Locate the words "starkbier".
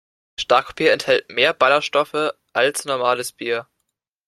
0.39-0.93